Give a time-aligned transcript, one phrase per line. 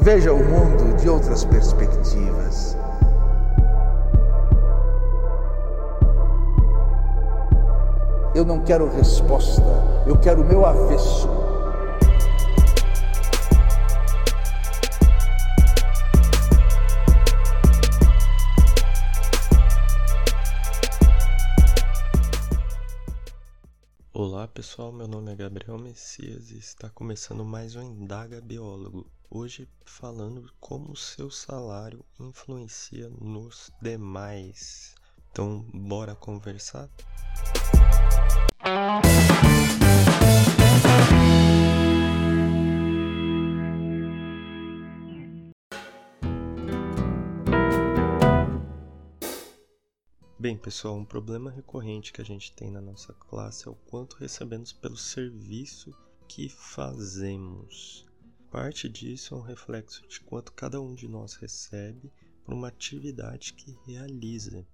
[0.00, 2.76] Veja o mundo de outras perspectivas.
[8.34, 9.62] Eu não quero resposta,
[10.06, 11.28] eu quero o meu avesso.
[24.20, 29.08] Olá pessoal, meu nome é Gabriel Messias e está começando mais um Indaga Biólogo.
[29.30, 34.96] Hoje falando como o seu salário influencia nos demais.
[35.30, 36.90] Então, bora conversar?
[50.40, 54.14] Bem, pessoal, um problema recorrente que a gente tem na nossa classe é o quanto
[54.18, 55.92] recebemos pelo serviço
[56.28, 58.06] que fazemos.
[58.48, 62.12] Parte disso é um reflexo de quanto cada um de nós recebe
[62.44, 64.64] por uma atividade que realiza.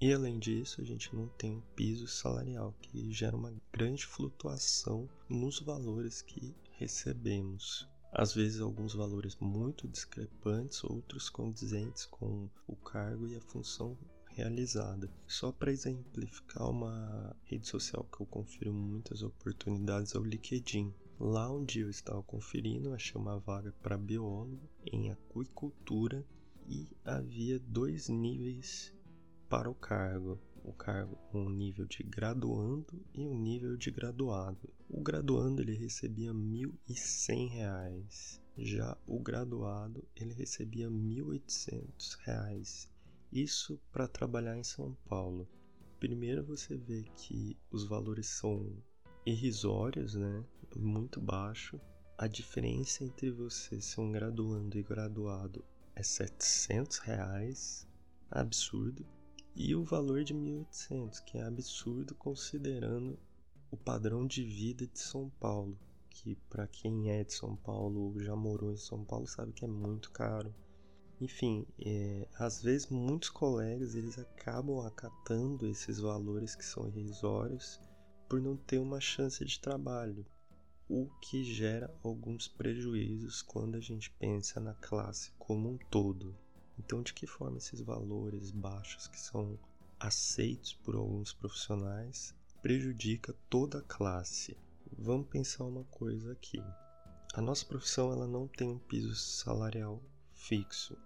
[0.00, 5.08] E além disso, a gente não tem um piso salarial, que gera uma grande flutuação
[5.28, 7.88] nos valores que recebemos.
[8.12, 13.96] Às vezes, alguns valores muito discrepantes, outros condizentes com o cargo e a função
[14.34, 15.10] realizada.
[15.26, 20.92] Só para exemplificar uma rede social que eu confiro muitas oportunidades é o LinkedIn.
[21.18, 26.24] Lá onde eu estava conferindo, achei uma vaga para biólogo em aquicultura
[26.66, 28.92] e havia dois níveis
[29.48, 30.38] para o cargo.
[30.64, 34.72] O cargo um nível de graduando e um nível de graduado.
[34.88, 42.92] O graduando ele recebia R$ 1.100, já o graduado ele recebia R$ 1.800
[43.32, 45.48] isso para trabalhar em São Paulo.
[45.98, 48.76] Primeiro você vê que os valores são
[49.24, 50.44] irrisórios, né?
[50.76, 51.80] Muito baixo.
[52.18, 57.88] A diferença entre você ser um graduando e graduado é 700 reais,
[58.30, 59.06] absurdo,
[59.54, 63.18] e o valor de 1.800, que é absurdo considerando
[63.70, 65.78] o padrão de vida de São Paulo,
[66.10, 69.64] que para quem é de São Paulo ou já morou em São Paulo sabe que
[69.64, 70.54] é muito caro.
[71.22, 77.80] Enfim, é, às vezes muitos colegas eles acabam acatando esses valores que são irrisórios
[78.28, 80.26] por não ter uma chance de trabalho,
[80.88, 86.36] o que gera alguns prejuízos quando a gente pensa na classe como um todo.
[86.76, 89.56] Então, de que forma esses valores baixos que são
[90.00, 94.56] aceitos por alguns profissionais prejudica toda a classe?
[94.98, 96.60] Vamos pensar uma coisa aqui.
[97.32, 100.02] A nossa profissão ela não tem um piso salarial
[100.34, 100.98] fixo.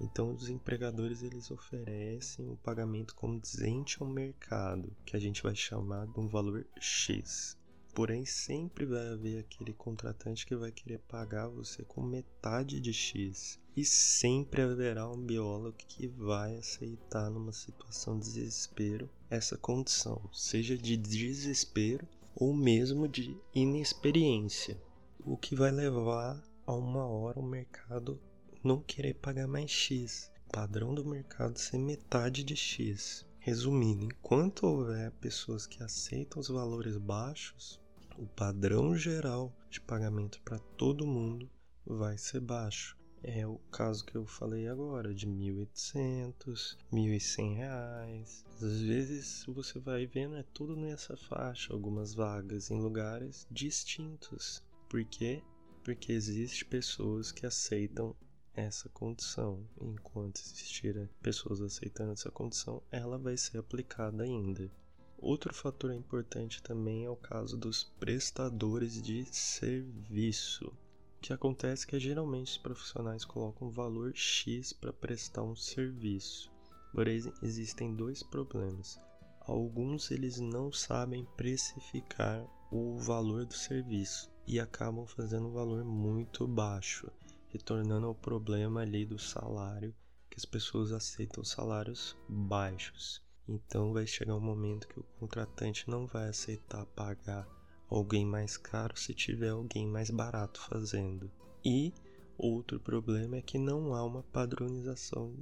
[0.00, 6.06] Então os empregadores eles oferecem o pagamento condizente ao mercado, que a gente vai chamar
[6.06, 7.56] de um valor X.
[7.94, 13.58] Porém, sempre vai haver aquele contratante que vai querer pagar você com metade de X.
[13.76, 20.78] E sempre haverá um biólogo que vai aceitar numa situação de desespero essa condição, seja
[20.78, 24.80] de desespero ou mesmo de inexperiência,
[25.24, 28.20] o que vai levar a uma hora o mercado
[28.62, 30.30] não querer pagar mais X.
[30.46, 33.26] O padrão do mercado ser metade de X.
[33.38, 37.80] Resumindo, enquanto houver pessoas que aceitam os valores baixos,
[38.18, 41.48] o padrão geral de pagamento para todo mundo
[41.86, 42.98] vai ser baixo.
[43.22, 48.44] É o caso que eu falei agora, de 1.800, 1.100 reais.
[48.60, 54.62] Às vezes você vai vendo, é tudo nessa faixa, algumas vagas em lugares distintos.
[54.88, 55.42] Por quê?
[55.82, 58.14] Porque existem pessoas que aceitam
[58.58, 59.64] essa condição.
[59.80, 64.68] Enquanto existirem pessoas aceitando essa condição, ela vai ser aplicada ainda.
[65.16, 70.66] Outro fator importante também é o caso dos prestadores de serviço.
[70.66, 75.56] O que acontece é que geralmente os profissionais colocam um valor X para prestar um
[75.56, 76.50] serviço.
[76.92, 78.98] Porém, existem dois problemas.
[79.40, 86.46] Alguns eles não sabem precificar o valor do serviço e acabam fazendo um valor muito
[86.46, 87.10] baixo
[87.58, 89.92] retornando ao problema ali do salário,
[90.30, 93.20] que as pessoas aceitam salários baixos.
[93.48, 97.48] Então vai chegar um momento que o contratante não vai aceitar pagar
[97.90, 101.28] alguém mais caro se tiver alguém mais barato fazendo.
[101.64, 101.92] E
[102.38, 105.34] outro problema é que não há uma padronização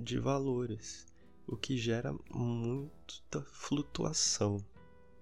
[0.00, 1.06] de valores,
[1.48, 4.64] o que gera muita flutuação.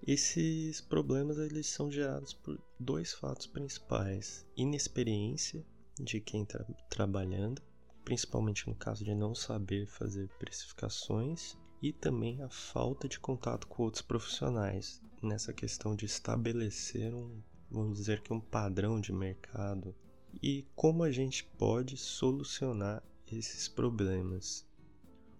[0.07, 5.65] Esses problemas eles são gerados por dois fatos principais: inexperiência
[6.01, 7.63] de quem está trabalhando,
[8.05, 13.83] principalmente no caso de não saber fazer precificações e também a falta de contato com
[13.83, 19.95] outros profissionais nessa questão de estabelecer um, vamos dizer que um padrão de mercado.
[20.43, 24.67] E como a gente pode solucionar esses problemas?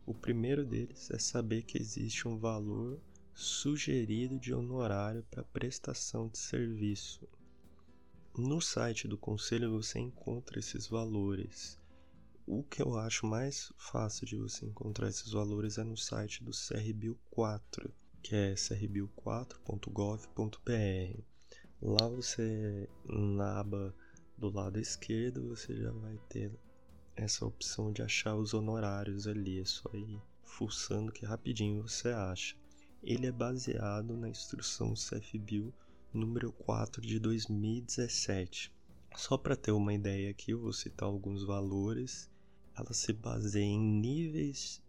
[0.07, 3.01] O primeiro deles é saber que existe um valor
[3.35, 7.29] sugerido de honorário para prestação de serviço.
[8.37, 11.79] No site do conselho você encontra esses valores.
[12.45, 16.51] O que eu acho mais fácil de você encontrar esses valores é no site do
[16.51, 21.23] CRBio 4, que é crbil4.gov.br.
[21.81, 23.95] Lá você, na aba
[24.37, 26.51] do lado esquerdo, você já vai ter
[27.15, 29.61] essa opção de achar os honorários ali.
[29.61, 32.57] É só ir fuçando que rapidinho você acha.
[33.01, 35.73] Ele é baseado na instrução CFBio
[36.15, 38.73] número 4 de 2017.
[39.17, 42.31] Só para ter uma ideia aqui, eu vou citar alguns valores.
[42.77, 44.81] Ela se baseia em níveis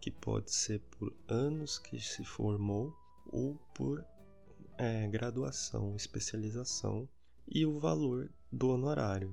[0.00, 2.94] que pode ser por anos que se formou
[3.26, 4.04] ou por
[4.76, 7.08] é, graduação, especialização
[7.46, 9.32] e o valor do honorário.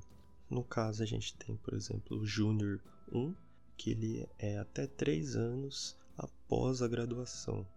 [0.49, 2.81] No caso, a gente tem, por exemplo, o Júnior
[3.11, 3.35] 1,
[3.77, 7.67] que ele é até 3 anos após a graduação,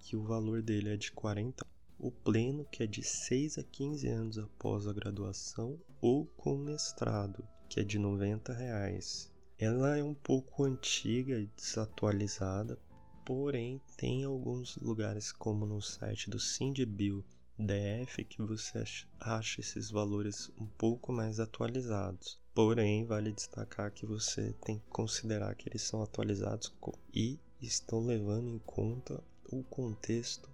[0.00, 1.64] que o valor dele é de 40.
[1.98, 7.46] O pleno, que é de 6 a 15 anos após a graduação, ou com mestrado,
[7.68, 9.32] que é de 90 reais.
[9.58, 12.78] Ela é um pouco antiga e desatualizada,
[13.24, 17.24] porém tem alguns lugares como no site do Sindbil
[17.56, 18.82] DF que você
[19.20, 22.40] acha esses valores um pouco mais atualizados.
[22.52, 26.74] Porém, vale destacar que você tem que considerar que eles são atualizados
[27.14, 30.50] e estão levando em conta o contexto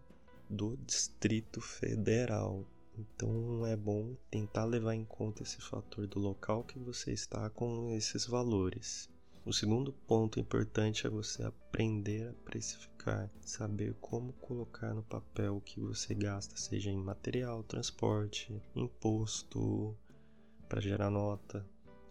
[0.50, 2.66] do Distrito Federal.
[2.98, 7.94] Então é bom tentar levar em conta esse fator do local que você está com
[7.94, 9.08] esses valores.
[9.46, 15.60] O segundo ponto importante é você aprender a precificar, saber como colocar no papel o
[15.60, 19.96] que você gasta, seja em material, transporte, imposto
[20.68, 21.66] para gerar nota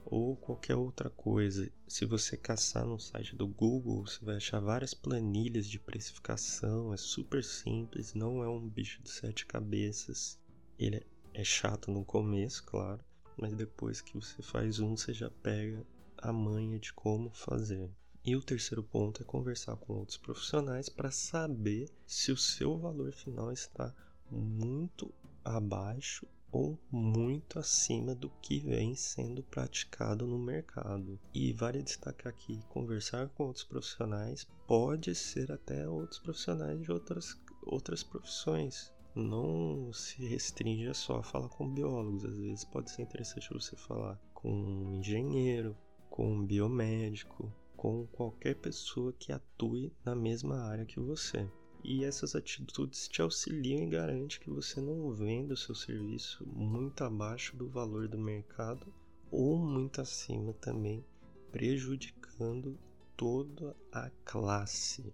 [0.10, 1.72] ou qualquer outra coisa.
[1.88, 6.98] Se você caçar no site do Google, você vai achar várias planilhas de precificação, é
[6.98, 10.40] super simples, não é um bicho de sete cabeças.
[10.78, 13.04] Ele é chato no começo, claro,
[13.38, 15.86] mas depois que você faz um, você já pega
[16.18, 17.90] a manha de como fazer.
[18.26, 23.14] E o terceiro ponto é conversar com outros profissionais para saber se o seu valor
[23.14, 23.94] final está
[24.30, 25.14] muito
[25.44, 31.19] abaixo ou muito acima do que vem sendo praticado no mercado.
[31.34, 37.40] E vale destacar que conversar com outros profissionais pode ser até outros profissionais de outras,
[37.63, 38.92] outras profissões.
[39.16, 44.19] Não se restringe só a falar com biólogos, às vezes pode ser interessante você falar
[44.34, 45.75] com um engenheiro,
[46.10, 51.50] com um biomédico, com qualquer pessoa que atue na mesma área que você.
[51.84, 57.04] E essas atitudes te auxiliam e garantem que você não venda o seu serviço muito
[57.04, 58.94] abaixo do valor do mercado
[59.31, 61.06] ou muito acima também,
[61.52, 62.78] prejudicando
[63.16, 65.14] toda a classe.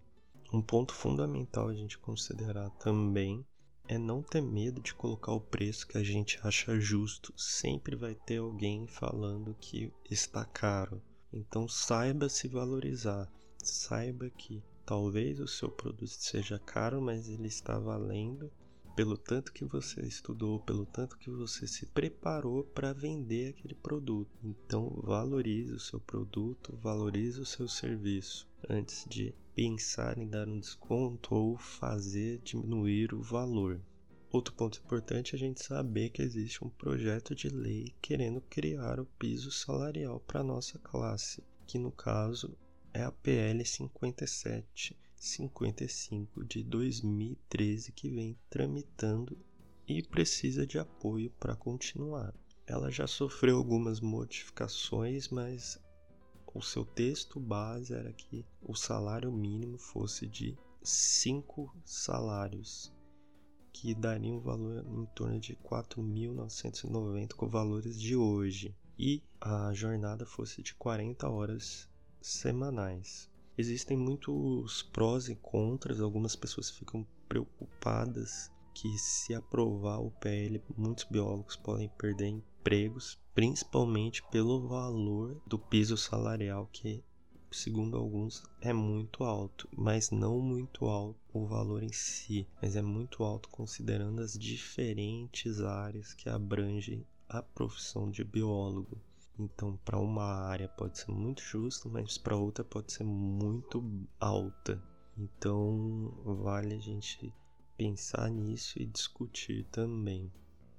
[0.52, 3.46] Um ponto fundamental a gente considerar também
[3.88, 7.34] é não ter medo de colocar o preço que a gente acha justo.
[7.38, 11.02] Sempre vai ter alguém falando que está caro.
[11.32, 13.32] Então saiba se valorizar.
[13.64, 18.52] Saiba que talvez o seu produto seja caro, mas ele está valendo
[18.96, 24.32] pelo tanto que você estudou, pelo tanto que você se preparou para vender aquele produto.
[24.42, 30.60] Então valorize o seu produto, valorize o seu serviço antes de pensar em dar um
[30.60, 33.82] desconto ou fazer diminuir o valor.
[34.32, 39.00] Outro ponto importante é a gente saber que existe um projeto de lei querendo criar
[39.00, 42.58] o piso salarial para nossa classe, que no caso
[42.96, 49.38] é a PL 5755 de 2013 que vem tramitando
[49.86, 52.34] e precisa de apoio para continuar.
[52.66, 55.78] Ela já sofreu algumas modificações, mas
[56.54, 62.94] o seu texto base era que o salário mínimo fosse de 5 salários,
[63.74, 70.26] que daria um valor em torno de 4.990 com valores de hoje, e a jornada
[70.26, 71.90] fosse de 40 horas
[72.26, 73.30] semanais.
[73.58, 81.06] Existem muitos prós e contras, algumas pessoas ficam preocupadas que se aprovar o PL, muitos
[81.06, 87.04] biólogos podem perder empregos principalmente pelo valor do piso salarial que
[87.52, 92.82] segundo alguns é muito alto, mas não muito alto o valor em si, mas é
[92.82, 98.98] muito alto considerando as diferentes áreas que abrangem a profissão de biólogo.
[99.38, 103.84] Então, para uma área pode ser muito justo, mas para outra pode ser muito
[104.20, 104.82] alta.
[105.18, 107.34] Então, vale a gente
[107.78, 110.32] pensar nisso e discutir também.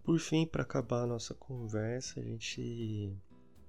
[0.03, 3.15] Por fim, para acabar a nossa conversa, a gente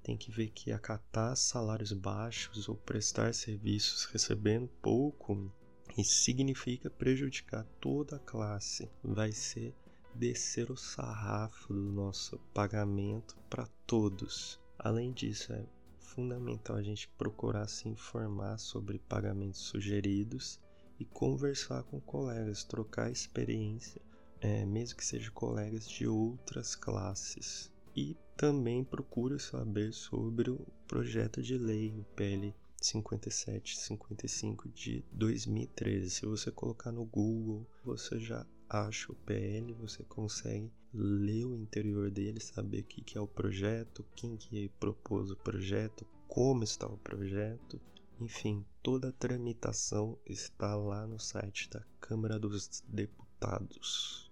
[0.03, 5.51] tem que ver que acatar salários baixos ou prestar serviços recebendo pouco
[5.97, 8.87] isso significa prejudicar toda a classe.
[9.03, 9.73] Vai ser
[10.13, 14.59] descer o sarrafo do nosso pagamento para todos.
[14.79, 15.65] Além disso, é
[15.99, 20.59] fundamental a gente procurar se informar sobre pagamentos sugeridos
[20.99, 24.01] e conversar com colegas, trocar experiência,
[24.39, 31.41] é, mesmo que sejam colegas de outras classes e também procure saber sobre o projeto
[31.41, 36.09] de lei, o PL 5755 de 2013.
[36.09, 42.09] Se você colocar no Google, você já acha o PL, você consegue ler o interior
[42.09, 46.97] dele, saber o que é o projeto, quem que propôs o projeto, como está o
[46.97, 47.79] projeto.
[48.19, 54.31] Enfim, toda a tramitação está lá no site da Câmara dos Deputados.